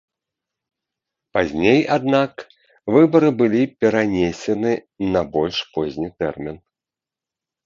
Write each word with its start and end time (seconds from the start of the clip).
Пазней 1.37 1.81
аднак 1.97 2.33
выбары 2.95 3.29
былі 3.43 3.61
перанесены 3.85 4.73
на 5.15 5.21
больш 5.37 5.57
позні 5.77 6.09
тэрмін. 6.23 6.57